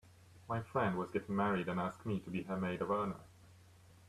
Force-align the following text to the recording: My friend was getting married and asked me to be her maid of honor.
My 0.49 0.61
friend 0.63 0.97
was 0.97 1.11
getting 1.11 1.35
married 1.35 1.67
and 1.69 1.79
asked 1.79 2.07
me 2.07 2.19
to 2.21 2.31
be 2.31 2.41
her 2.41 2.57
maid 2.57 2.81
of 2.81 2.89
honor. 2.89 3.19